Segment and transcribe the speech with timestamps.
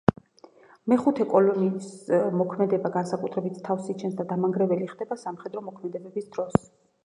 [0.93, 1.89] მეხუთე კოლონის
[2.41, 6.63] მოქმედება განსაკუთრებით თავს იჩენს და დამანგრეველი ხდება სამხედრო მოქმედებების დროს.